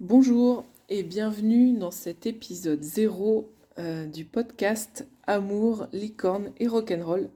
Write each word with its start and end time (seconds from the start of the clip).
Bonjour 0.00 0.64
et 0.88 1.02
bienvenue 1.02 1.72
dans 1.72 1.90
cet 1.90 2.24
épisode 2.24 2.84
0 2.84 3.50
euh, 3.80 4.06
du 4.06 4.24
podcast 4.24 5.08
Amour, 5.26 5.88
licorne 5.92 6.52
et 6.60 6.68
rock'n'roll. 6.68 7.28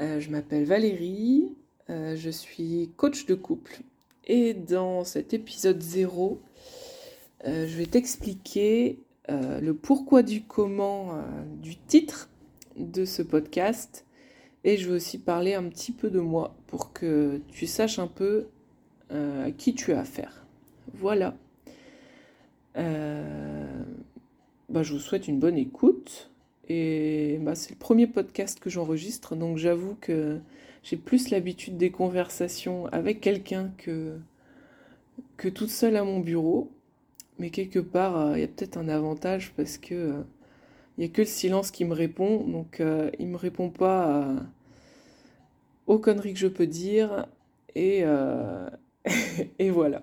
Euh, 0.00 0.20
je 0.20 0.30
m'appelle 0.30 0.62
Valérie, 0.62 1.56
euh, 1.90 2.14
je 2.14 2.30
suis 2.30 2.92
coach 2.96 3.26
de 3.26 3.34
couple 3.34 3.80
et 4.24 4.54
dans 4.54 5.02
cet 5.02 5.34
épisode 5.34 5.82
0, 5.82 6.40
je 7.44 7.76
vais 7.76 7.86
t'expliquer 7.86 9.00
le 9.28 9.72
pourquoi 9.72 10.22
du 10.22 10.44
comment 10.44 11.20
du 11.60 11.76
titre 11.76 12.28
de 12.76 13.04
ce 13.04 13.22
podcast 13.22 14.06
et 14.62 14.76
je 14.76 14.88
vais 14.88 14.94
aussi 14.94 15.18
parler 15.18 15.54
un 15.54 15.64
petit 15.64 15.90
peu 15.90 16.08
de 16.08 16.20
moi 16.20 16.54
pour 16.68 16.92
que 16.92 17.40
tu 17.50 17.66
saches 17.66 17.98
un 17.98 18.06
peu 18.06 18.46
à 19.10 19.50
qui 19.50 19.74
tu 19.74 19.92
as 19.92 20.00
affaire. 20.00 20.46
Voilà. 20.94 21.34
Euh, 22.76 23.82
bah, 24.68 24.82
je 24.82 24.92
vous 24.92 24.98
souhaite 24.98 25.28
une 25.28 25.38
bonne 25.38 25.56
écoute. 25.56 26.30
Et 26.68 27.38
bah, 27.40 27.54
c'est 27.54 27.70
le 27.70 27.78
premier 27.78 28.06
podcast 28.06 28.60
que 28.60 28.68
j'enregistre, 28.68 29.34
donc 29.36 29.56
j'avoue 29.56 29.96
que 30.00 30.38
j'ai 30.82 30.96
plus 30.96 31.30
l'habitude 31.30 31.78
des 31.78 31.90
conversations 31.90 32.86
avec 32.88 33.20
quelqu'un 33.20 33.72
que, 33.78 34.18
que 35.38 35.48
toute 35.48 35.70
seule 35.70 35.96
à 35.96 36.04
mon 36.04 36.20
bureau. 36.20 36.70
Mais 37.38 37.50
quelque 37.50 37.78
part, 37.78 38.18
euh, 38.18 38.32
il 38.36 38.40
y 38.40 38.44
a 38.44 38.48
peut-être 38.48 38.76
un 38.76 38.88
avantage 38.88 39.52
parce 39.56 39.78
que 39.78 39.94
euh, 39.94 40.22
il 40.98 41.02
n'y 41.02 41.06
a 41.06 41.08
que 41.08 41.22
le 41.22 41.26
silence 41.26 41.70
qui 41.70 41.84
me 41.84 41.94
répond. 41.94 42.44
Donc 42.44 42.80
il 42.80 43.26
ne 43.26 43.32
me 43.32 43.36
répond 43.36 43.70
pas 43.70 44.34
aux 45.86 45.98
conneries 45.98 46.34
que 46.34 46.40
je 46.40 46.48
peux 46.48 46.66
dire. 46.66 47.26
Et, 47.76 48.02
et 49.60 49.70
voilà. 49.70 50.02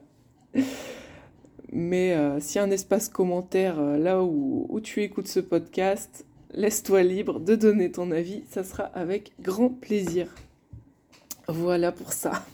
Mais 1.78 2.14
euh, 2.14 2.40
s'il 2.40 2.62
un 2.62 2.72
espace 2.72 3.10
commentaire 3.10 3.82
euh, 3.82 3.98
là 3.98 4.24
où, 4.24 4.80
tu 4.82 5.04
écoutes 5.04 5.28
ce 5.28 5.42
podcast, 5.42 6.26
laisse-toi 6.54 7.04
libre 7.04 7.42
de 7.42 7.54
donner 7.54 7.92
ton 7.92 8.12
avis, 8.12 8.46
ça 8.50 8.64
sera 8.64 8.84
avec 8.84 9.34
grand 9.42 9.68
plaisir. 9.68 10.34
Voilà 11.50 11.92
pour 11.92 12.14
ça. 12.14 12.46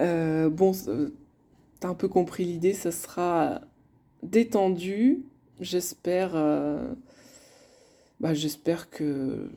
Euh, 0.00 0.48
bon, 0.48 0.72
t'as 1.80 1.88
un 1.88 1.94
peu 1.94 2.08
compris 2.08 2.46
l'idée, 2.46 2.72
ça 2.72 2.92
sera 2.92 3.60
détendu. 4.22 5.26
J'espère, 5.60 6.32
bah, 8.20 8.32
j'espère 8.32 8.88
que 8.88 9.50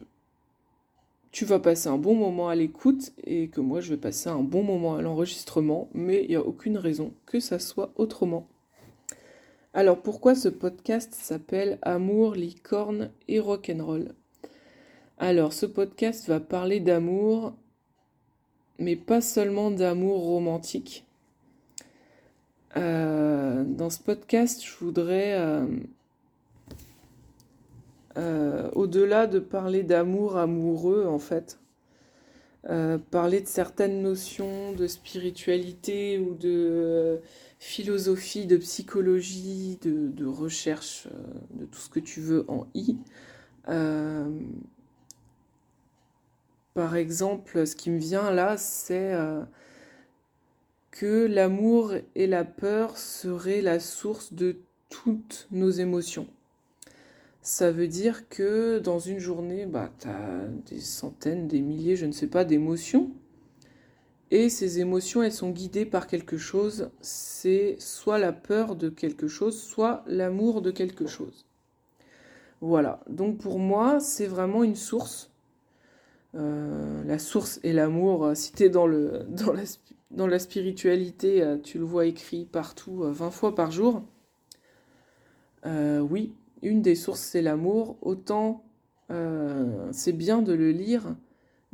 tu 1.35 1.43
vas 1.43 1.59
passer 1.59 1.89
un 1.89 1.97
bon 1.97 2.15
moment 2.15 2.47
à 2.47 2.55
l'écoute 2.55 3.11
et 3.25 3.49
que 3.49 3.59
moi 3.59 3.81
je 3.81 3.89
vais 3.89 3.99
passer 3.99 4.29
un 4.29 4.39
bon 4.39 4.63
moment 4.63 4.95
à 4.95 5.01
l'enregistrement, 5.01 5.89
mais 5.93 6.23
il 6.23 6.29
n'y 6.29 6.35
a 6.37 6.41
aucune 6.41 6.77
raison 6.77 7.11
que 7.25 7.41
ça 7.41 7.59
soit 7.59 7.91
autrement. 7.97 8.47
Alors 9.73 10.01
pourquoi 10.01 10.33
ce 10.33 10.47
podcast 10.47 11.13
s'appelle 11.13 11.77
Amour, 11.81 12.35
licorne 12.35 13.11
et 13.27 13.41
rock'n'roll? 13.41 14.13
Alors 15.17 15.51
ce 15.51 15.65
podcast 15.65 16.25
va 16.29 16.39
parler 16.39 16.79
d'amour, 16.79 17.53
mais 18.79 18.95
pas 18.95 19.19
seulement 19.19 19.71
d'amour 19.71 20.21
romantique. 20.21 21.03
Euh, 22.77 23.65
dans 23.65 23.89
ce 23.89 23.99
podcast, 23.99 24.63
je 24.63 24.85
voudrais 24.85 25.33
euh, 25.33 25.65
euh, 28.17 28.69
au-delà 28.73 29.27
de 29.27 29.39
parler 29.39 29.83
d'amour 29.83 30.37
amoureux, 30.37 31.05
en 31.05 31.19
fait, 31.19 31.59
euh, 32.69 32.97
parler 32.97 33.41
de 33.41 33.47
certaines 33.47 34.01
notions 34.01 34.71
de 34.73 34.87
spiritualité 34.87 36.17
ou 36.19 36.33
de 36.33 37.19
philosophie, 37.59 38.45
de 38.45 38.57
psychologie, 38.57 39.77
de, 39.81 40.25
recherche, 40.25 41.07
euh, 41.07 41.61
de 41.61 41.65
tout 41.65 41.79
ce 41.79 41.89
que 41.89 41.99
tu 41.99 42.21
veux 42.21 42.45
en 42.47 42.67
I. 42.73 42.97
par 46.73 46.95
exemple, 46.95 47.65
ce 47.65 47.75
qui 47.75 47.89
me 47.89 47.97
vient 47.97 48.31
là, 48.31 48.57
c'est 48.57 49.13
que 50.91 51.25
l'amour 51.25 51.93
et 52.15 52.27
la 52.27 52.43
peur 52.43 52.97
seraient 52.97 53.61
la 53.61 53.79
source 53.79 54.33
de 54.33 54.57
toutes 54.89 55.47
nos 55.51 55.69
émotions. 55.69 56.27
Ça 57.45 57.71
veut 57.71 57.87
dire 57.87 58.27
que 58.27 58.79
dans 58.79 58.97
une 58.97 59.19
journée, 59.19 59.67
bah, 59.67 59.91
tu 59.99 60.07
as 60.07 60.47
des 60.65 60.79
centaines, 60.79 61.47
des 61.47 61.61
milliers, 61.61 61.95
je 61.95 62.07
ne 62.07 62.11
sais 62.11 62.25
pas, 62.25 62.43
d'émotions. 62.43 63.11
Et 64.31 64.49
ces 64.49 64.79
émotions, 64.79 65.21
elles 65.21 65.31
sont 65.31 65.51
guidées 65.51 65.85
par 65.85 66.07
quelque 66.07 66.37
chose. 66.37 66.89
C'est 67.01 67.75
soit 67.77 68.17
la 68.17 68.33
peur 68.33 68.75
de 68.75 68.89
quelque 68.89 69.27
chose, 69.27 69.61
soit 69.61 70.03
l'amour 70.07 70.63
de 70.63 70.71
quelque 70.71 71.05
chose. 71.05 71.45
Voilà. 72.61 73.01
Donc 73.07 73.37
pour 73.37 73.59
moi, 73.59 73.99
c'est 73.99 74.25
vraiment 74.25 74.63
une 74.63 74.75
source. 74.75 75.29
Euh, 76.33 77.03
la 77.03 77.19
source 77.19 77.59
et 77.61 77.73
l'amour, 77.73 78.31
si 78.33 78.53
tu 78.53 78.63
es 78.63 78.69
dans, 78.69 78.87
la, 78.87 80.39
spiritualité, 80.39 81.43
euh, 81.43 81.59
tu 81.59 81.77
le 81.77 81.83
vois 81.83 82.07
écrit 82.07 82.45
partout 82.45 83.03
20 83.03 83.27
euh, 83.27 83.29
fois 83.29 83.53
par 83.53 83.69
jour. 83.69 84.01
oui, 85.63 86.33
une 86.65 86.81
des 86.81 86.95
sources 86.95 87.21
c'est 87.21 87.41
l'amour, 87.41 87.97
autant 88.01 88.63
euh, 89.11 89.87
c'est 89.91 90.13
bien 90.13 90.41
de 90.41 90.51
le 90.51 90.71
lire, 90.71 91.15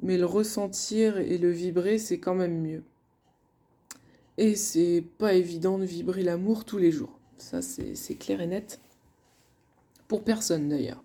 mais 0.02 0.18
le 0.18 0.26
ressentir 0.26 1.18
et 1.18 1.38
le 1.38 1.50
vibrer 1.50 1.98
c'est 1.98 2.20
quand 2.20 2.36
même 2.36 2.62
mieux. 2.62 2.84
Et 4.38 4.56
c'est 4.56 5.04
pas 5.18 5.34
évident 5.34 5.78
de 5.78 5.86
vibrer 5.86 6.24
l'amour 6.24 6.66
tous 6.66 6.78
les 6.78 6.92
jours. 6.92 7.20
Ça 7.38 7.62
c'est 7.62 8.16
clair 8.16 8.42
et 8.42 8.48
net. 8.48 8.80
Pour 10.08 10.24
personne 10.24 10.68
d'ailleurs. 10.68 11.04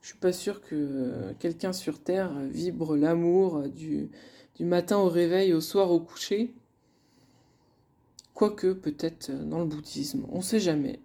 Je 0.00 0.08
suis 0.08 0.18
pas 0.18 0.32
sûr 0.32 0.62
que 0.62 1.32
quelqu'un 1.38 1.72
sur 1.72 2.00
Terre 2.00 2.32
vibre 2.50 2.96
l'amour 2.96 3.68
du, 3.68 4.10
du 4.56 4.64
matin 4.64 4.98
au 4.98 5.08
réveil 5.08 5.52
au 5.52 5.60
soir 5.60 5.90
au 5.90 6.00
coucher. 6.00 6.54
Quoique 8.34 8.72
peut-être 8.72 9.30
dans 9.30 9.60
le 9.60 9.66
bouddhisme, 9.66 10.24
on 10.30 10.40
sait 10.40 10.60
jamais 10.60 11.00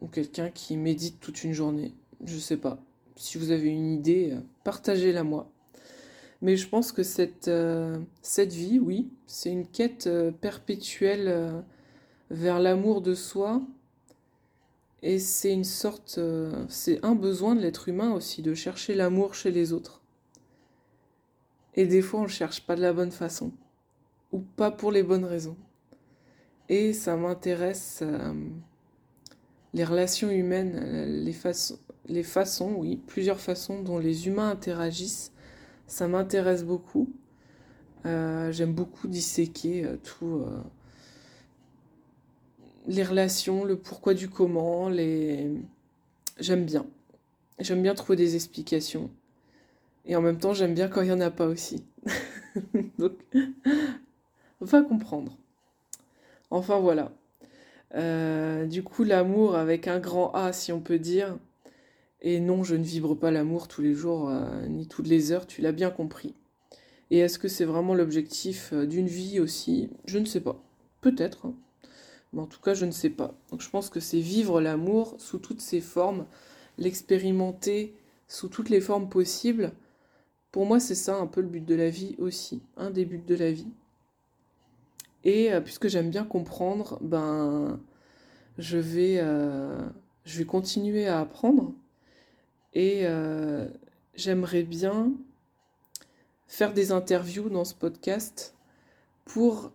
ou 0.00 0.06
quelqu'un 0.06 0.50
qui 0.50 0.76
médite 0.76 1.20
toute 1.20 1.44
une 1.44 1.52
journée. 1.52 1.94
Je 2.24 2.38
sais 2.38 2.56
pas. 2.56 2.78
Si 3.16 3.38
vous 3.38 3.50
avez 3.50 3.68
une 3.68 3.92
idée, 3.92 4.32
euh, 4.32 4.40
partagez-la 4.64 5.24
moi. 5.24 5.50
Mais 6.40 6.56
je 6.56 6.68
pense 6.68 6.92
que 6.92 7.02
cette, 7.02 7.48
euh, 7.48 7.98
vie, 8.36 8.78
oui, 8.78 9.10
c'est 9.26 9.50
une 9.50 9.66
quête 9.66 10.06
euh, 10.06 10.30
perpétuelle 10.30 11.64
vers 12.30 12.60
l'amour 12.60 13.00
de 13.02 13.14
soi. 13.14 13.60
Et 15.02 15.18
c'est 15.18 15.52
une 15.52 15.64
sorte, 15.64 16.18
c'est 16.68 17.04
un 17.04 17.14
besoin 17.14 17.54
de 17.54 17.60
l'être 17.60 17.88
humain 17.88 18.12
aussi, 18.12 18.42
de 18.42 18.54
chercher 18.54 18.96
l'amour 18.96 19.34
chez 19.34 19.52
les 19.52 19.72
autres. 19.72 20.02
Et 21.74 21.86
des 21.86 22.02
fois, 22.02 22.20
on 22.20 22.22
ne 22.24 22.28
le 22.28 22.32
cherche 22.32 22.66
pas 22.66 22.74
de 22.74 22.82
la 22.82 22.92
bonne 22.92 23.12
façon, 23.12 23.52
ou 24.32 24.40
pas 24.40 24.72
pour 24.72 24.90
les 24.90 25.04
bonnes 25.04 25.24
raisons. 25.24 25.56
Et 26.68 26.92
ça 26.92 27.16
m'intéresse 27.16 28.02
les 29.78 29.84
relations 29.84 30.28
humaines, 30.28 31.22
les, 31.24 31.32
façons, 31.32 31.78
les 32.06 32.24
façons, 32.24 32.74
oui, 32.78 32.96
plusieurs 32.96 33.38
façons 33.38 33.80
dont 33.80 34.00
les 34.00 34.26
humains 34.26 34.50
interagissent, 34.50 35.32
ça 35.86 36.08
m'intéresse 36.08 36.64
beaucoup. 36.64 37.12
Euh, 38.04 38.50
j'aime 38.50 38.72
beaucoup 38.72 39.06
disséquer 39.06 39.84
euh, 39.84 39.96
tout. 39.96 40.42
Euh, 40.44 40.60
les 42.88 43.04
relations, 43.04 43.64
le 43.64 43.76
pourquoi 43.76 44.14
du 44.14 44.28
comment, 44.28 44.88
les... 44.88 45.48
J'aime 46.40 46.64
bien. 46.64 46.84
J'aime 47.60 47.80
bien 47.80 47.94
trouver 47.94 48.16
des 48.16 48.34
explications. 48.34 49.10
Et 50.06 50.16
en 50.16 50.22
même 50.22 50.38
temps, 50.38 50.54
j'aime 50.54 50.74
bien 50.74 50.88
quand 50.88 51.02
il 51.02 51.06
n'y 51.06 51.12
en 51.12 51.20
a 51.20 51.30
pas 51.30 51.46
aussi. 51.46 51.84
Donc, 52.98 53.12
va 54.60 54.82
comprendre. 54.82 55.38
Enfin 56.50 56.80
voilà. 56.80 57.12
Euh, 57.94 58.66
du 58.66 58.82
coup, 58.82 59.04
l'amour 59.04 59.56
avec 59.56 59.88
un 59.88 59.98
grand 59.98 60.30
A, 60.32 60.52
si 60.52 60.72
on 60.72 60.80
peut 60.80 60.98
dire. 60.98 61.38
Et 62.20 62.40
non, 62.40 62.64
je 62.64 62.74
ne 62.74 62.82
vibre 62.82 63.16
pas 63.16 63.30
l'amour 63.30 63.68
tous 63.68 63.82
les 63.82 63.94
jours, 63.94 64.28
euh, 64.28 64.66
ni 64.66 64.88
toutes 64.88 65.06
les 65.06 65.30
heures, 65.30 65.46
tu 65.46 65.62
l'as 65.62 65.72
bien 65.72 65.90
compris. 65.90 66.34
Et 67.10 67.18
est-ce 67.18 67.38
que 67.38 67.48
c'est 67.48 67.64
vraiment 67.64 67.94
l'objectif 67.94 68.72
euh, 68.72 68.86
d'une 68.86 69.06
vie 69.06 69.40
aussi? 69.40 69.88
Je 70.04 70.18
ne 70.18 70.24
sais 70.24 70.40
pas. 70.40 70.60
Peut-être. 71.00 71.46
Hein. 71.46 71.54
Mais 72.32 72.40
en 72.40 72.46
tout 72.46 72.60
cas, 72.60 72.74
je 72.74 72.84
ne 72.84 72.90
sais 72.90 73.10
pas. 73.10 73.34
Donc 73.50 73.62
je 73.62 73.70
pense 73.70 73.88
que 73.88 74.00
c'est 74.00 74.20
vivre 74.20 74.60
l'amour 74.60 75.14
sous 75.18 75.38
toutes 75.38 75.60
ses 75.60 75.80
formes, 75.80 76.26
l'expérimenter 76.76 77.94
sous 78.26 78.48
toutes 78.48 78.68
les 78.68 78.80
formes 78.80 79.08
possibles. 79.08 79.72
Pour 80.50 80.66
moi, 80.66 80.80
c'est 80.80 80.94
ça 80.94 81.16
un 81.16 81.26
peu 81.26 81.40
le 81.40 81.48
but 81.48 81.64
de 81.64 81.74
la 81.74 81.88
vie 81.88 82.16
aussi, 82.18 82.62
un 82.76 82.90
des 82.90 83.04
buts 83.04 83.22
de 83.26 83.34
la 83.34 83.52
vie. 83.52 83.68
Et 85.24 85.52
euh, 85.52 85.60
puisque 85.60 85.88
j'aime 85.88 86.10
bien 86.10 86.24
comprendre, 86.24 86.98
ben, 87.00 87.80
je 88.58 88.78
vais, 88.78 89.18
euh, 89.18 89.88
je 90.24 90.38
vais 90.38 90.44
continuer 90.44 91.06
à 91.06 91.20
apprendre. 91.20 91.72
Et 92.74 93.00
euh, 93.02 93.66
j'aimerais 94.14 94.62
bien 94.62 95.12
faire 96.46 96.72
des 96.72 96.92
interviews 96.92 97.48
dans 97.48 97.64
ce 97.64 97.74
podcast 97.74 98.54
pour 99.24 99.72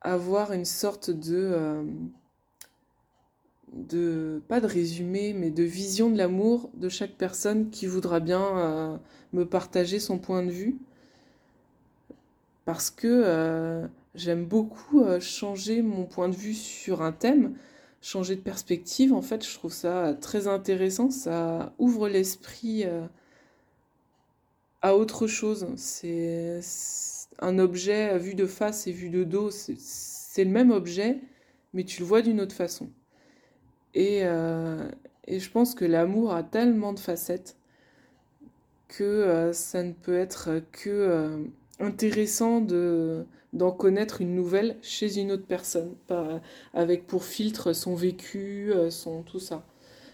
avoir 0.00 0.52
une 0.52 0.64
sorte 0.64 1.10
de 1.10 1.84
de, 3.72 4.42
pas 4.48 4.60
de 4.60 4.66
résumé, 4.66 5.32
mais 5.32 5.50
de 5.50 5.62
vision 5.62 6.10
de 6.10 6.18
l'amour 6.18 6.68
de 6.74 6.88
chaque 6.90 7.12
personne 7.12 7.70
qui 7.70 7.86
voudra 7.86 8.20
bien 8.20 9.00
me 9.32 9.46
partager 9.46 9.98
son 9.98 10.18
point 10.18 10.42
de 10.42 10.50
vue. 10.50 10.76
Parce 12.66 12.90
que 12.90 13.88
j'aime 14.14 14.44
beaucoup 14.44 15.04
changer 15.20 15.82
mon 15.82 16.04
point 16.04 16.28
de 16.28 16.36
vue 16.36 16.54
sur 16.54 17.02
un 17.02 17.12
thème, 17.12 17.54
changer 18.00 18.36
de 18.36 18.40
perspective. 18.40 19.12
En 19.12 19.22
fait, 19.22 19.46
je 19.46 19.54
trouve 19.54 19.72
ça 19.72 20.14
très 20.20 20.48
intéressant. 20.48 21.10
Ça 21.10 21.72
ouvre 21.78 22.08
l'esprit 22.08 22.84
à 24.82 24.96
autre 24.96 25.26
chose. 25.26 25.66
C'est 25.76 26.60
un 27.38 27.58
objet 27.58 28.18
vu 28.18 28.34
de 28.34 28.46
face 28.46 28.86
et 28.86 28.92
vu 28.92 29.08
de 29.08 29.24
dos, 29.24 29.50
c'est 29.50 30.44
le 30.44 30.50
même 30.50 30.70
objet, 30.70 31.18
mais 31.72 31.84
tu 31.84 32.00
le 32.00 32.06
vois 32.06 32.22
d'une 32.22 32.40
autre 32.40 32.54
façon. 32.54 32.90
Et, 33.94 34.20
euh, 34.24 34.88
et, 35.26 35.38
je 35.40 35.50
pense 35.50 35.74
que 35.74 35.84
l'amour 35.84 36.32
a 36.34 36.42
tellement 36.42 36.92
de 36.92 36.98
facettes 36.98 37.56
que 38.88 39.04
euh, 39.04 39.52
ça 39.52 39.82
ne 39.82 39.92
peut 39.92 40.16
être 40.16 40.62
que 40.72 40.90
euh, 40.90 41.44
intéressant 41.82 42.60
de 42.60 43.26
d'en 43.52 43.70
connaître 43.70 44.22
une 44.22 44.34
nouvelle 44.34 44.76
chez 44.80 45.18
une 45.18 45.32
autre 45.32 45.44
personne, 45.46 45.94
avec 46.72 47.06
pour 47.06 47.24
filtre 47.24 47.74
son 47.74 47.94
vécu, 47.94 48.72
son 48.88 49.22
tout 49.22 49.40
ça. 49.40 49.62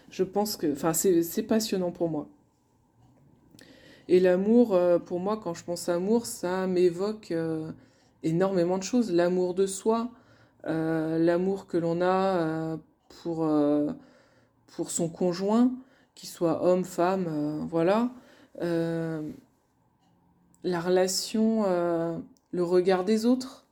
Je 0.09 0.23
pense 0.23 0.57
que, 0.57 0.73
enfin, 0.73 0.93
c'est 0.93 1.43
passionnant 1.43 1.91
pour 1.91 2.09
moi. 2.09 2.27
Et 4.09 4.19
l'amour, 4.19 4.73
euh, 4.73 4.97
pour 4.97 5.19
moi, 5.19 5.39
quand 5.41 5.53
je 5.53 5.63
pense 5.63 5.87
à 5.87 5.95
amour, 5.95 6.25
ça 6.25 6.65
m'évoque 6.65 7.31
euh, 7.31 7.71
énormément 8.23 8.79
de 8.79 8.83
choses. 8.83 9.11
L'amour 9.11 9.53
de 9.53 9.67
soi, 9.67 10.09
euh, 10.65 11.19
l'amour 11.19 11.67
que 11.67 11.77
l'on 11.77 12.01
a 12.01 12.77
pour, 13.21 13.47
pour 14.67 14.91
son 14.91 15.09
conjoint, 15.09 15.71
qu'il 16.15 16.27
soit 16.29 16.63
homme, 16.63 16.83
femme, 16.83 17.67
voilà. 17.69 18.09
La 20.63 20.79
relation, 20.79 21.63
le 22.51 22.63
regard 22.63 23.05
des 23.05 23.25
autres. 23.25 23.65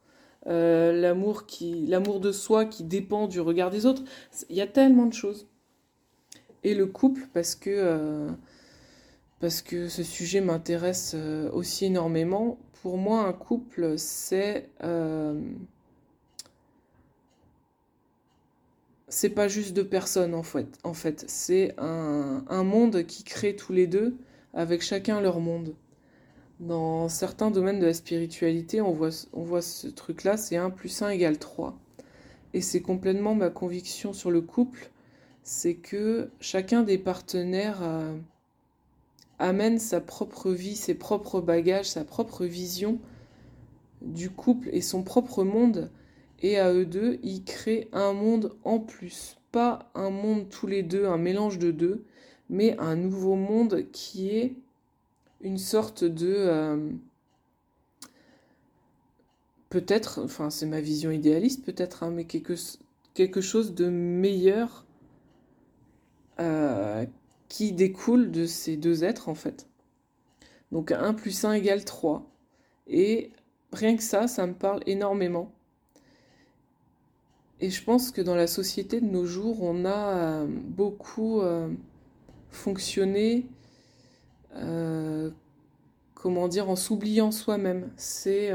l'amour 0.45 1.45
qui 1.45 1.85
l'amour 1.87 2.19
de 2.19 2.31
soi 2.31 2.65
qui 2.65 2.83
dépend 2.83 3.27
du 3.27 3.41
regard 3.41 3.69
des 3.69 3.85
autres 3.85 4.03
il 4.49 4.55
y 4.55 4.61
a 4.61 4.67
tellement 4.67 5.05
de 5.05 5.13
choses 5.13 5.47
et 6.63 6.73
le 6.73 6.85
couple 6.85 7.27
parce 7.33 7.55
que 7.55 8.29
parce 9.39 9.61
que 9.61 9.87
ce 9.87 10.03
sujet 10.03 10.41
m'intéresse 10.41 11.13
euh, 11.15 11.49
aussi 11.51 11.85
énormément. 11.85 12.57
Pour 12.81 12.97
moi, 12.97 13.21
un 13.21 13.33
couple, 13.33 13.97
c'est 13.97 14.69
euh, 14.83 15.39
c'est 19.07 19.29
pas 19.29 19.47
juste 19.47 19.73
deux 19.75 19.87
personnes 19.87 20.33
en 20.33 20.43
fait. 20.43 20.67
En 20.83 20.93
fait, 20.93 21.25
c'est 21.27 21.75
un, 21.77 22.63
monde 22.63 23.03
qui 23.05 23.23
crée 23.23 23.55
tous 23.55 23.73
les 23.73 23.87
deux 23.87 24.17
avec 24.53 24.81
chacun 24.81 25.21
leur 25.21 25.39
monde. 25.39 25.75
Dans 26.59 27.07
certains 27.07 27.51
domaines 27.51 27.79
de 27.79 27.85
la 27.85 27.93
spiritualité, 27.93 28.81
on 28.81 28.91
voit, 28.91 29.11
ce 29.61 29.87
truc-là, 29.87 30.37
c'est 30.37 30.57
1 30.57 30.71
plus 30.71 31.03
1 31.03 31.09
égale 31.09 31.37
3. 31.37 31.77
Et 32.55 32.61
c'est 32.61 32.81
complètement 32.81 33.35
ma 33.35 33.51
conviction 33.51 34.11
sur 34.11 34.31
le 34.31 34.41
couple, 34.41 34.89
c'est 35.43 35.75
que 35.75 36.31
chacun 36.39 36.81
des 36.81 36.97
partenaires 36.97 37.83
amène 39.37 39.77
sa 39.77 40.01
propre 40.01 40.49
vie, 40.51 40.75
ses 40.75 40.95
propres 40.95 41.41
bagages, 41.41 41.89
sa 41.89 42.03
propre 42.03 42.45
vision 42.45 42.97
du 44.01 44.31
couple 44.31 44.69
et 44.71 44.81
son 44.81 45.03
propre 45.03 45.43
monde. 45.43 45.91
Et 46.41 46.57
à 46.57 46.73
eux 46.73 46.85
deux, 46.85 47.19
ils 47.21 47.43
créent 47.43 47.87
un 47.93 48.13
monde 48.13 48.55
en 48.63 48.79
plus. 48.79 49.37
Pas 49.51 49.91
un 49.93 50.09
monde 50.09 50.49
tous 50.49 50.65
les 50.65 50.81
deux, 50.81 51.05
un 51.05 51.17
mélange 51.17 51.59
de 51.59 51.69
deux, 51.69 52.03
mais 52.49 52.75
un 52.79 52.95
nouveau 52.95 53.35
monde 53.35 53.85
qui 53.91 54.29
est 54.29 54.55
une 55.41 55.57
sorte 55.57 56.03
de... 56.03 56.33
Euh, 56.35 56.91
peut-être, 59.69 60.21
enfin 60.23 60.49
c'est 60.49 60.65
ma 60.65 60.81
vision 60.81 61.11
idéaliste 61.11 61.65
peut-être, 61.65 62.03
hein, 62.03 62.11
mais 62.11 62.25
quelque, 62.25 62.55
quelque 63.13 63.41
chose 63.41 63.73
de 63.73 63.89
meilleur 63.89 64.85
euh, 66.39 67.05
qui 67.49 67.73
découle 67.73 68.31
de 68.31 68.45
ces 68.45 68.77
deux 68.77 69.03
êtres 69.03 69.29
en 69.29 69.35
fait. 69.35 69.67
Donc 70.71 70.91
1 70.91 71.13
plus 71.13 71.45
1 71.45 71.53
égale 71.53 71.85
3. 71.85 72.29
Et 72.87 73.31
rien 73.73 73.97
que 73.97 74.03
ça, 74.03 74.27
ça 74.27 74.47
me 74.47 74.53
parle 74.53 74.81
énormément. 74.85 75.51
Et 77.59 77.69
je 77.69 77.83
pense 77.83 78.11
que 78.11 78.21
dans 78.21 78.35
la 78.35 78.47
société 78.47 79.01
de 79.01 79.07
nos 79.07 79.25
jours, 79.25 79.63
on 79.63 79.83
a 79.83 80.15
euh, 80.15 80.45
beaucoup 80.47 81.41
fonctionné, 82.51 83.45
euh, 84.57 85.29
comment 86.15 86.47
dire, 86.47 86.69
en 86.69 86.75
s'oubliant 86.75 87.31
soi-même. 87.31 87.89
C'est 87.97 88.51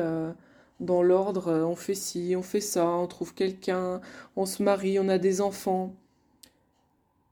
dans 0.81 1.03
l'ordre, 1.03 1.53
on 1.65 1.77
fait 1.77 1.95
ci, 1.95 2.35
on 2.37 2.43
fait 2.43 2.61
ça, 2.61 2.87
on 2.87 3.07
trouve 3.07 3.35
quelqu'un, 3.35 4.01
on 4.37 4.47
se 4.47 4.63
marie, 4.63 4.99
on 4.99 5.09
a 5.09 5.19
des 5.19 5.41
enfants. 5.41 5.95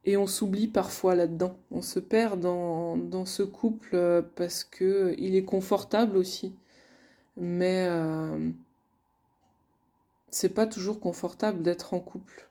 Et 0.05 0.17
on 0.17 0.27
s'oublie 0.27 0.67
parfois 0.69 1.15
là-dedans. 1.15 1.57
On 1.71 1.83
se 1.83 2.01
perd 2.01 2.41
dans, 2.41 2.97
dans 2.97 3.27
ce 3.27 3.43
couple 3.43 3.91
euh, 3.95 4.23
parce 4.37 4.65
que 4.65 5.15
il 5.19 5.37
est 5.37 5.45
confortable 5.45 6.17
aussi. 6.17 6.55
Mais 7.37 7.87
euh, 7.89 8.51
c'est 10.31 10.51
pas 10.55 10.67
toujours 10.67 11.01
confortable 11.01 11.63
d'être 11.63 11.95
en 11.95 12.01
couple. 12.01 12.49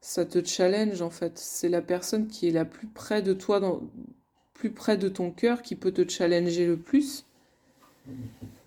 Ça 0.00 0.24
te 0.24 0.44
challenge 0.44 1.02
en 1.02 1.10
fait. 1.10 1.38
C'est 1.38 1.68
la 1.68 1.82
personne 1.82 2.28
qui 2.28 2.48
est 2.48 2.52
la 2.52 2.64
plus 2.64 2.86
près 2.88 3.22
de 3.22 3.32
toi, 3.32 3.60
dans, 3.60 3.80
plus 4.54 4.70
près 4.70 4.96
de 4.96 5.08
ton 5.08 5.30
cœur, 5.30 5.62
qui 5.62 5.76
peut 5.76 5.92
te 5.92 6.08
challenger 6.08 6.66
le 6.66 6.76
plus. 6.76 7.26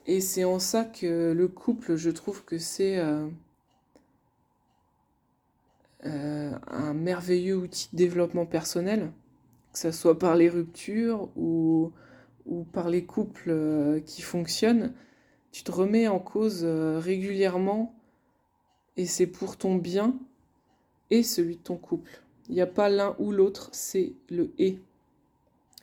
Et 0.06 0.22
c'est 0.22 0.44
en 0.44 0.60
ça 0.60 0.86
que 0.86 1.34
le 1.34 1.48
couple, 1.48 1.96
je 1.96 2.10
trouve 2.10 2.46
que 2.46 2.58
c'est 2.58 2.98
euh, 2.98 3.28
euh, 6.06 6.52
un 6.68 6.94
merveilleux 6.94 7.58
outil 7.58 7.90
de 7.92 7.98
développement 7.98 8.46
personnel, 8.46 9.12
que 9.74 9.80
ce 9.80 9.92
soit 9.92 10.18
par 10.18 10.36
les 10.36 10.50
ruptures 10.50 11.30
ou, 11.36 11.92
ou 12.46 12.64
par 12.64 12.90
les 12.90 13.04
couples 13.04 13.50
euh, 13.50 14.00
qui 14.00 14.22
fonctionnent. 14.22 14.94
Tu 15.52 15.64
te 15.64 15.72
remets 15.72 16.08
en 16.08 16.20
cause 16.20 16.64
régulièrement 16.64 17.96
et 18.96 19.06
c'est 19.06 19.28
pour 19.28 19.58
ton 19.58 19.76
bien 19.76 20.16
et 21.10 21.24
celui 21.24 21.56
de 21.56 21.62
ton 21.62 21.78
couple. 21.78 22.22
Il 22.48 22.56
n'y 22.56 22.62
a 22.62 22.68
pas 22.68 22.90
l'un 22.90 23.16
ou 23.20 23.32
l'autre, 23.32 23.70
c'est 23.72 24.14
le 24.30 24.52
et. 24.58 24.80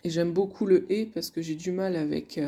Et 0.04 0.10
j'aime 0.10 0.32
beaucoup 0.32 0.66
le 0.66 0.90
et 0.92 1.06
parce 1.06 1.30
que 1.30 1.42
j'ai 1.42 1.54
du 1.54 1.72
mal 1.72 1.96
avec, 1.96 2.40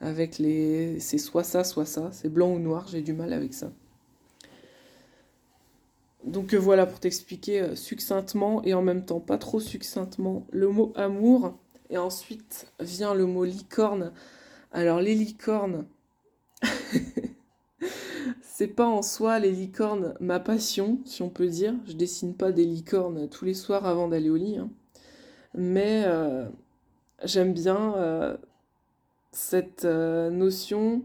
avec 0.00 0.38
les. 0.38 1.00
C'est 1.00 1.18
soit 1.18 1.44
ça, 1.44 1.64
soit 1.64 1.86
ça. 1.86 2.10
C'est 2.12 2.28
blanc 2.28 2.52
ou 2.52 2.58
noir, 2.58 2.86
j'ai 2.88 3.02
du 3.02 3.12
mal 3.12 3.32
avec 3.32 3.54
ça. 3.54 3.72
Donc 6.24 6.52
euh, 6.52 6.58
voilà 6.58 6.84
pour 6.86 7.00
t'expliquer 7.00 7.60
euh, 7.60 7.74
succinctement 7.74 8.62
et 8.64 8.74
en 8.74 8.82
même 8.82 9.04
temps 9.04 9.20
pas 9.20 9.38
trop 9.38 9.60
succinctement 9.60 10.46
le 10.50 10.68
mot 10.68 10.92
amour. 10.96 11.58
Et 11.90 11.96
ensuite 11.96 12.70
vient 12.80 13.14
le 13.14 13.24
mot 13.24 13.44
licorne. 13.44 14.12
Alors 14.72 15.00
les 15.00 15.14
licornes, 15.14 15.86
c'est 18.42 18.66
pas 18.68 18.86
en 18.86 19.00
soi 19.00 19.38
les 19.38 19.52
licornes 19.52 20.14
ma 20.20 20.38
passion, 20.38 20.98
si 21.06 21.22
on 21.22 21.30
peut 21.30 21.46
dire. 21.46 21.74
Je 21.86 21.94
dessine 21.94 22.34
pas 22.34 22.52
des 22.52 22.66
licornes 22.66 23.28
tous 23.28 23.46
les 23.46 23.54
soirs 23.54 23.86
avant 23.86 24.08
d'aller 24.08 24.28
au 24.28 24.36
lit. 24.36 24.58
Hein. 24.58 24.70
Mais 25.54 26.04
euh, 26.06 26.46
j'aime 27.24 27.52
bien 27.52 28.38
cette 29.32 29.84
notion 29.84 31.02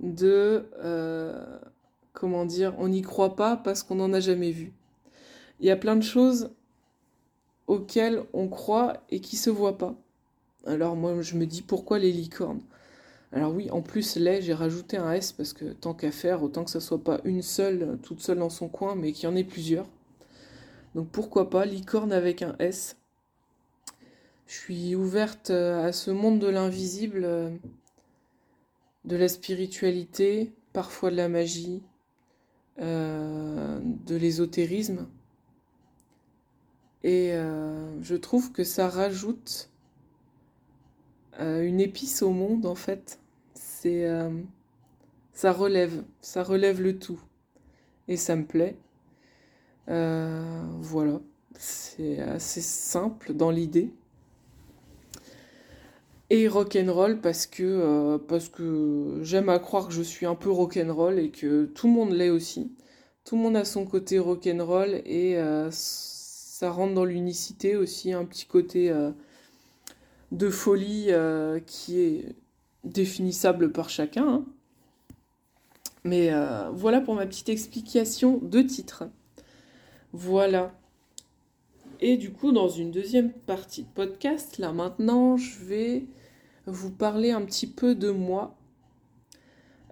de 0.00 0.64
comment 2.12 2.44
dire, 2.44 2.74
on 2.78 2.88
n'y 2.88 3.02
croit 3.02 3.36
pas 3.36 3.56
parce 3.56 3.82
qu'on 3.82 3.96
n'en 3.96 4.12
a 4.12 4.20
jamais 4.20 4.50
vu. 4.50 4.72
Il 5.60 5.66
y 5.66 5.70
a 5.70 5.76
plein 5.76 5.96
de 5.96 6.02
choses 6.02 6.50
auxquelles 7.66 8.24
on 8.32 8.48
croit 8.48 8.94
et 9.10 9.20
qui 9.20 9.36
se 9.36 9.50
voient 9.50 9.78
pas. 9.78 9.94
Alors 10.66 10.96
moi 10.96 11.20
je 11.22 11.36
me 11.36 11.46
dis 11.46 11.62
pourquoi 11.62 11.98
les 11.98 12.12
licornes? 12.12 12.62
Alors 13.32 13.54
oui, 13.54 13.70
en 13.70 13.80
plus 13.80 14.16
les, 14.16 14.42
j'ai 14.42 14.54
rajouté 14.54 14.96
un 14.96 15.12
S 15.12 15.32
parce 15.32 15.52
que 15.52 15.66
tant 15.66 15.94
qu'à 15.94 16.10
faire, 16.10 16.42
autant 16.42 16.64
que 16.64 16.70
ça 16.70 16.80
soit 16.80 17.02
pas 17.02 17.20
une 17.24 17.42
seule, 17.42 17.98
toute 18.02 18.20
seule 18.20 18.38
dans 18.38 18.50
son 18.50 18.68
coin, 18.68 18.96
mais 18.96 19.12
qu'il 19.12 19.24
y 19.24 19.32
en 19.32 19.36
ait 19.36 19.44
plusieurs. 19.44 19.86
Donc 20.94 21.08
pourquoi 21.10 21.50
pas 21.50 21.64
licorne 21.64 22.12
avec 22.12 22.42
un 22.42 22.56
S. 22.58 22.96
Je 24.46 24.54
suis 24.54 24.94
ouverte 24.96 25.50
à 25.50 25.92
ce 25.92 26.10
monde 26.10 26.40
de 26.40 26.48
l'invisible, 26.48 27.60
de 29.04 29.16
la 29.16 29.28
spiritualité, 29.28 30.52
parfois 30.72 31.10
de 31.10 31.16
la 31.16 31.28
magie, 31.28 31.82
euh, 32.80 33.78
de 33.82 34.16
l'ésotérisme. 34.16 35.06
Et 37.02 37.32
euh, 37.32 38.02
je 38.02 38.14
trouve 38.14 38.52
que 38.52 38.64
ça 38.64 38.88
rajoute 38.88 39.70
euh, 41.40 41.62
une 41.62 41.80
épice 41.80 42.22
au 42.22 42.30
monde, 42.30 42.66
en 42.66 42.74
fait. 42.74 43.18
C'est, 43.54 44.08
ça 45.32 45.52
relève, 45.52 46.04
ça 46.20 46.42
relève 46.42 46.80
le 46.80 46.98
tout. 46.98 47.20
Et 48.08 48.16
ça 48.16 48.36
me 48.36 48.44
plaît. 48.44 48.76
Voilà, 49.90 51.20
c'est 51.58 52.20
assez 52.20 52.60
simple 52.60 53.34
dans 53.34 53.50
l'idée. 53.50 53.92
Et 56.32 56.46
rock'n'roll 56.46 57.20
parce 57.20 57.46
que, 57.46 58.16
parce 58.28 58.48
que 58.48 59.18
j'aime 59.22 59.48
à 59.48 59.58
croire 59.58 59.88
que 59.88 59.92
je 59.92 60.02
suis 60.02 60.26
un 60.26 60.36
peu 60.36 60.50
rock'n'roll 60.50 61.18
et 61.18 61.30
que 61.30 61.64
tout 61.64 61.88
le 61.88 61.92
monde 61.92 62.12
l'est 62.12 62.30
aussi. 62.30 62.72
Tout 63.24 63.36
le 63.36 63.42
monde 63.42 63.56
a 63.56 63.64
son 63.64 63.84
côté 63.84 64.18
rock'n'roll 64.20 65.02
et 65.04 65.36
ça 65.70 66.70
rentre 66.70 66.94
dans 66.94 67.04
l'unicité 67.04 67.76
aussi, 67.76 68.12
un 68.12 68.24
petit 68.24 68.46
côté 68.46 68.92
de 70.32 70.48
folie 70.48 71.06
euh, 71.08 71.60
qui 71.60 72.00
est 72.00 72.34
définissable 72.84 73.72
par 73.72 73.90
chacun. 73.90 74.28
Hein. 74.28 74.44
Mais 76.04 76.32
euh, 76.32 76.70
voilà 76.70 77.00
pour 77.00 77.14
ma 77.14 77.26
petite 77.26 77.48
explication 77.48 78.38
de 78.42 78.62
titre. 78.62 79.04
Voilà. 80.12 80.72
Et 82.00 82.16
du 82.16 82.32
coup, 82.32 82.52
dans 82.52 82.68
une 82.68 82.90
deuxième 82.90 83.32
partie 83.32 83.82
de 83.82 83.88
podcast, 83.88 84.58
là 84.58 84.72
maintenant, 84.72 85.36
je 85.36 85.62
vais 85.64 86.06
vous 86.66 86.90
parler 86.90 87.30
un 87.30 87.42
petit 87.42 87.66
peu 87.66 87.94
de 87.94 88.10
moi. 88.10 88.56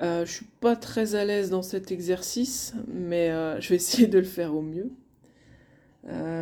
Euh, 0.00 0.25
je 0.25 0.32
suis 0.32 0.46
pas 0.60 0.76
très 0.76 1.14
à 1.14 1.25
l'aise 1.25 1.50
dans 1.50 1.62
cet 1.62 1.90
exercice, 1.90 2.75
mais 2.87 3.30
euh, 3.30 3.60
je 3.60 3.70
vais 3.70 3.76
essayer 3.76 4.06
de 4.06 4.18
le 4.18 4.25
faire 4.25 4.54
au 4.54 4.62
mieux. 4.62 4.90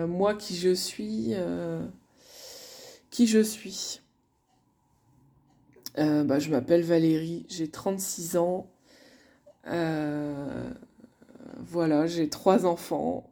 moi 0.07 0.35
qui 0.35 0.55
je 0.57 0.73
suis, 0.73 1.35
qui 3.11 3.27
je 3.27 3.41
suis. 3.41 4.01
Euh, 5.99 6.25
bah, 6.25 6.39
je 6.39 6.51
m'appelle 6.51 6.83
Valérie, 6.83 7.47
j'ai 7.49 7.69
36 7.69 8.37
ans. 8.37 8.71
Euh, 9.67 10.71
voilà, 11.59 12.07
j'ai 12.07 12.29
trois 12.29 12.67
enfants. 12.67 13.31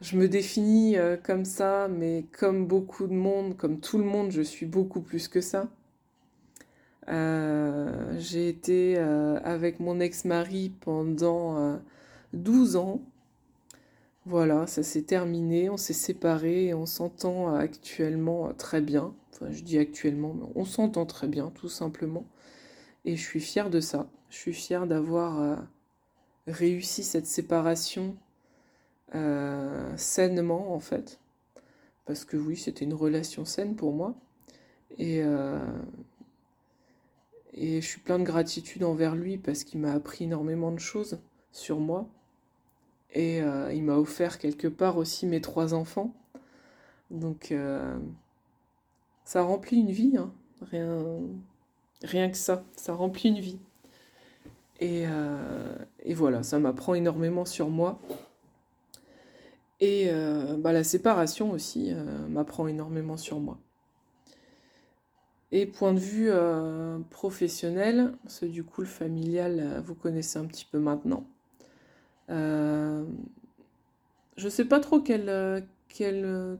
Je 0.00 0.16
me 0.16 0.28
définis 0.28 0.96
euh, 0.98 1.16
comme 1.16 1.44
ça, 1.44 1.88
mais 1.88 2.26
comme 2.38 2.66
beaucoup 2.66 3.06
de 3.06 3.14
monde, 3.14 3.56
comme 3.56 3.80
tout 3.80 3.98
le 3.98 4.04
monde, 4.04 4.30
je 4.30 4.42
suis 4.42 4.66
beaucoup 4.66 5.00
plus 5.00 5.28
que 5.28 5.40
ça. 5.40 5.68
j'ai 8.18 8.48
été 8.48 8.96
avec 8.98 9.80
mon 9.80 10.00
ex-mari 10.00 10.72
pendant 10.80 11.78
12 12.32 12.76
ans. 12.76 13.00
Voilà, 14.26 14.66
ça 14.66 14.82
s'est 14.82 15.02
terminé, 15.02 15.68
on 15.68 15.76
s'est 15.76 15.92
séparés 15.92 16.66
et 16.68 16.74
on 16.74 16.86
s'entend 16.86 17.54
actuellement 17.54 18.52
très 18.54 18.80
bien. 18.80 19.14
Enfin, 19.34 19.50
je 19.50 19.62
dis 19.62 19.78
actuellement, 19.78 20.34
mais 20.34 20.46
on 20.54 20.64
s'entend 20.64 21.06
très 21.06 21.28
bien, 21.28 21.50
tout 21.50 21.68
simplement. 21.68 22.24
Et 23.04 23.16
je 23.16 23.22
suis 23.22 23.40
fière 23.40 23.68
de 23.68 23.80
ça. 23.80 24.08
Je 24.30 24.36
suis 24.36 24.54
fière 24.54 24.86
d'avoir 24.86 25.40
euh, 25.40 25.56
réussi 26.46 27.02
cette 27.02 27.26
séparation 27.26 28.16
euh, 29.14 29.96
sainement, 29.96 30.74
en 30.74 30.80
fait. 30.80 31.20
Parce 32.04 32.24
que 32.24 32.36
oui, 32.36 32.56
c'était 32.56 32.84
une 32.84 32.94
relation 32.94 33.44
saine 33.44 33.76
pour 33.76 33.92
moi. 33.92 34.14
Et, 34.98 35.22
euh, 35.22 35.58
et 37.52 37.80
je 37.80 37.86
suis 37.86 38.00
plein 38.00 38.18
de 38.18 38.24
gratitude 38.24 38.84
envers 38.84 39.14
lui 39.14 39.38
parce 39.38 39.64
qu'il 39.64 39.80
m'a 39.80 39.92
appris 39.92 40.24
énormément 40.24 40.70
de 40.72 40.78
choses 40.78 41.18
sur 41.52 41.80
moi. 41.80 42.08
Et 43.16 43.38
il 43.38 43.84
m'a 43.84 43.96
offert 43.96 44.38
quelque 44.38 44.66
part 44.66 44.96
aussi 44.96 45.26
mes 45.26 45.40
trois 45.40 45.72
enfants. 45.72 46.12
Donc 47.12 47.54
ça 49.24 49.42
remplit 49.42 49.78
une 49.78 49.90
vie, 49.90 50.16
hein. 50.16 50.32
rien, 50.62 51.04
rien 52.02 52.30
que 52.30 52.36
ça, 52.36 52.64
ça 52.76 52.92
remplit 52.92 53.30
une 53.30 53.40
vie. 53.40 53.58
Et, 54.80 55.04
euh, 55.06 55.76
et 56.00 56.14
voilà, 56.14 56.42
ça 56.42 56.58
m'apprend 56.58 56.94
énormément 56.94 57.44
sur 57.44 57.70
moi. 57.70 57.98
Et 59.80 60.08
euh, 60.08 60.56
bah, 60.56 60.72
la 60.72 60.84
séparation 60.84 61.50
aussi 61.50 61.92
euh, 61.92 62.26
m'apprend 62.28 62.66
énormément 62.68 63.16
sur 63.16 63.40
moi. 63.40 63.58
Et 65.52 65.66
point 65.66 65.92
de 65.92 66.00
vue 66.00 66.32
professionnel, 67.10 68.12
ce 68.26 68.44
du 68.44 68.64
coup 68.64 68.80
le 68.80 68.88
familial, 68.88 69.80
vous 69.86 69.94
connaissez 69.94 70.36
un 70.36 70.46
petit 70.46 70.64
peu 70.64 70.80
maintenant. 70.80 71.28
je 72.28 73.04
ne 74.36 74.48
sais 74.48 74.64
pas 74.64 74.80
trop 74.80 74.98
quel, 74.98 75.64
quel 75.86 76.58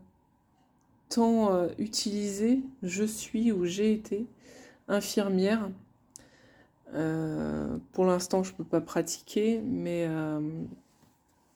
temps 1.08 1.54
euh, 1.54 1.68
utilisé 1.78 2.62
je 2.82 3.04
suis 3.04 3.52
ou 3.52 3.64
j'ai 3.64 3.92
été 3.92 4.26
infirmière. 4.88 5.70
Euh, 6.94 7.76
pour 7.92 8.04
l'instant, 8.04 8.42
je 8.42 8.52
ne 8.52 8.56
peux 8.56 8.64
pas 8.64 8.80
pratiquer, 8.80 9.60
mais 9.60 10.06
euh, 10.08 10.40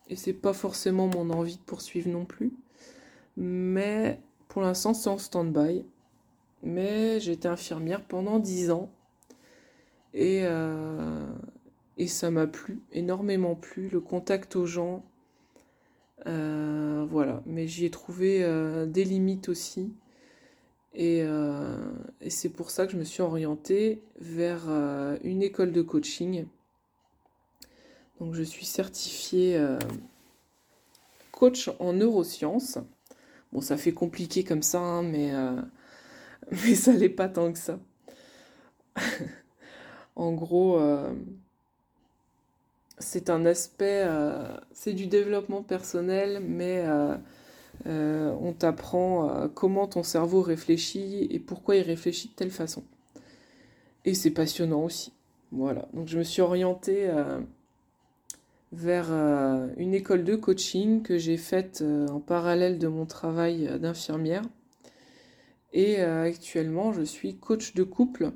et 0.08 0.16
c'est 0.16 0.32
pas 0.32 0.52
forcément 0.52 1.08
mon 1.08 1.30
envie 1.30 1.56
de 1.56 1.62
poursuivre 1.62 2.08
non 2.08 2.24
plus. 2.24 2.52
Mais 3.36 4.20
pour 4.48 4.62
l'instant, 4.62 4.94
c'est 4.94 5.10
en 5.10 5.18
stand-by. 5.18 5.84
Mais 6.62 7.20
j'ai 7.20 7.32
été 7.32 7.46
infirmière 7.48 8.02
pendant 8.02 8.38
10 8.40 8.70
ans 8.72 8.90
et, 10.12 10.42
et 11.98 12.06
ça 12.08 12.30
m'a 12.32 12.48
plu, 12.48 12.80
énormément 12.92 13.54
plu, 13.54 13.88
le 13.88 14.00
contact 14.00 14.56
aux 14.56 14.66
gens, 14.66 15.04
euh, 16.26 17.06
voilà, 17.08 17.42
mais 17.46 17.66
j'y 17.66 17.84
ai 17.84 17.90
trouvé 17.90 18.42
euh, 18.42 18.86
des 18.86 19.04
limites 19.04 19.48
aussi. 19.48 19.92
Euh, 20.98 21.92
et, 22.20 22.30
c'est 22.30 22.48
pour 22.48 22.70
ça 22.70 22.86
que 22.86 22.92
je 22.92 22.96
me 22.98 23.04
suis 23.04 23.22
orientée 23.22 24.02
vers 24.20 24.68
une 25.22 25.42
école 25.42 25.72
de 25.72 25.82
coaching. 25.82 26.46
Donc 28.20 28.34
je 28.34 28.42
suis 28.42 28.66
certifiée 28.66 29.60
coach 31.30 31.70
en 31.78 31.92
neurosciences. 31.92 32.78
Bon, 33.52 33.60
ça 33.60 33.76
fait 33.76 33.92
compliqué 33.92 34.44
comme 34.44 34.62
ça, 34.62 34.80
hein, 34.80 35.02
mais, 35.02 35.32
mais 36.50 36.74
ça 36.74 36.92
l'est 36.92 37.08
pas 37.08 37.28
tant 37.28 37.52
que 37.52 37.58
ça. 37.58 37.78
en 40.16 40.32
gros, 40.32 40.78
c'est 43.00 43.30
un 43.30 43.46
aspect, 43.46 44.02
euh, 44.06 44.56
c'est 44.72 44.92
du 44.92 45.06
développement 45.06 45.62
personnel, 45.62 46.40
mais 46.44 46.82
euh, 46.84 47.16
euh, 47.86 48.34
on 48.40 48.52
t'apprend 48.52 49.48
comment 49.54 49.86
ton 49.86 50.02
cerveau 50.02 50.42
réfléchit 50.42 51.26
et 51.30 51.38
pourquoi 51.38 51.76
il 51.76 51.82
réfléchit 51.82 52.28
de 52.28 52.34
telle 52.34 52.50
façon. 52.50 52.82
Et 54.04 54.14
c'est 54.14 54.30
passionnant 54.30 54.84
aussi. 54.84 55.12
Voilà, 55.52 55.88
donc 55.94 56.08
je 56.08 56.18
me 56.18 56.24
suis 56.24 56.42
orientée 56.42 57.10
vers 58.72 59.10
une 59.76 59.94
école 59.94 60.24
de 60.24 60.36
coaching 60.36 61.02
que 61.02 61.16
j'ai 61.16 61.36
faite 61.36 61.82
en 62.10 62.20
parallèle 62.20 62.78
de 62.78 62.88
mon 62.88 63.06
travail 63.06 63.78
d'infirmière. 63.80 64.42
Et 65.72 66.00
actuellement, 66.00 66.92
je 66.92 67.02
suis 67.02 67.36
coach 67.36 67.74
de 67.74 67.82
couple. 67.82 68.32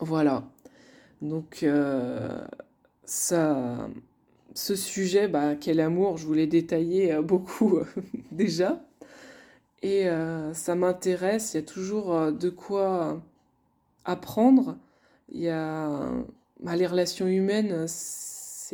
Voilà. 0.00 0.44
Donc, 1.20 1.66
ça, 3.04 3.88
ce 4.54 4.76
sujet, 4.76 5.28
bah, 5.28 5.56
quel 5.56 5.80
amour, 5.80 6.16
je 6.16 6.26
voulais 6.26 6.46
détailler 6.46 7.12
euh, 7.12 7.22
beaucoup 7.22 7.78
euh, 7.78 7.84
déjà. 8.32 8.84
Et 9.82 10.08
euh, 10.08 10.54
ça 10.54 10.74
m'intéresse, 10.74 11.52
il 11.52 11.56
y 11.58 11.60
a 11.60 11.66
toujours 11.66 12.32
de 12.32 12.48
quoi 12.48 13.20
apprendre. 14.06 14.78
Il 15.30 15.40
y 15.40 15.50
a 15.50 16.08
bah, 16.60 16.76
les 16.76 16.86
relations 16.86 17.26
humaines, 17.26 17.86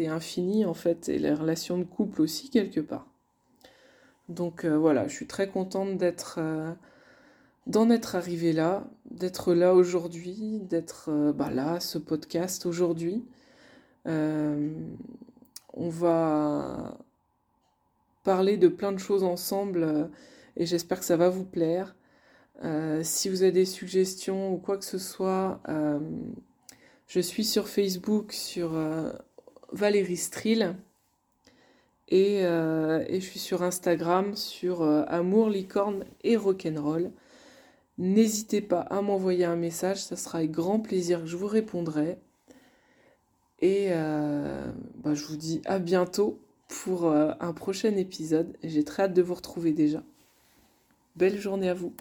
infini 0.08 0.64
en 0.64 0.74
fait, 0.74 1.08
et 1.08 1.18
les 1.18 1.32
relations 1.32 1.78
de 1.78 1.84
couple 1.84 2.22
aussi 2.22 2.50
quelque 2.50 2.80
part. 2.80 3.06
Donc 4.28 4.64
voilà, 4.64 5.08
je 5.08 5.14
suis 5.14 5.26
très 5.26 5.48
contente 5.48 5.96
d'être 5.98 6.40
d'en 7.66 7.90
être 7.90 8.14
arrivée 8.16 8.52
là, 8.52 8.84
d'être 9.10 9.54
là 9.54 9.74
aujourd'hui, 9.74 10.60
d'être 10.60 11.32
bah, 11.32 11.50
là, 11.50 11.80
ce 11.80 11.98
podcast 11.98 12.66
aujourd'hui. 12.66 13.24
Euh, 14.06 14.70
on 15.74 15.88
va 15.88 16.98
parler 18.24 18.56
de 18.56 18.68
plein 18.68 18.92
de 18.92 18.98
choses 18.98 19.22
ensemble 19.24 19.82
euh, 19.82 20.04
et 20.56 20.66
j'espère 20.66 20.98
que 20.98 21.04
ça 21.04 21.16
va 21.16 21.28
vous 21.28 21.44
plaire. 21.44 21.94
Euh, 22.64 23.02
si 23.02 23.28
vous 23.28 23.42
avez 23.42 23.52
des 23.52 23.64
suggestions 23.64 24.52
ou 24.52 24.58
quoi 24.58 24.76
que 24.76 24.84
ce 24.84 24.98
soit, 24.98 25.60
je 27.06 27.20
suis 27.20 27.44
sur 27.44 27.68
Facebook 27.68 28.32
sur 28.32 28.72
Valérie 29.72 30.16
Strill 30.16 30.76
et, 32.08 32.38
et, 32.38 33.20
je 33.20 33.24
suis 33.24 33.38
sur 33.38 33.62
Instagram 33.62 34.34
sur 34.34 34.82
Amour, 34.82 35.48
Licorne 35.48 36.04
et 36.24 36.36
Rock'n'Roll. 36.36 37.12
N'hésitez 37.98 38.62
pas 38.62 38.80
à 38.80 39.02
m'envoyer 39.02 39.44
un 39.44 39.56
message, 39.56 40.02
ça 40.02 40.16
sera 40.16 40.38
avec 40.38 40.50
grand 40.50 40.80
plaisir 40.80 41.20
que 41.20 41.26
je 41.26 41.36
vous 41.36 41.46
répondrai. 41.46 42.18
Et 43.60 43.88
euh, 43.90 44.72
bah, 44.96 45.14
je 45.14 45.24
vous 45.26 45.36
dis 45.36 45.60
à 45.66 45.78
bientôt 45.78 46.40
pour 46.68 47.06
euh, 47.06 47.32
un 47.40 47.52
prochain 47.52 47.94
épisode. 47.96 48.56
J'ai 48.62 48.84
très 48.84 49.04
hâte 49.04 49.14
de 49.14 49.22
vous 49.22 49.34
retrouver 49.34 49.72
déjà. 49.72 50.02
Belle 51.16 51.38
journée 51.38 51.68
à 51.68 51.74
vous. 51.74 51.92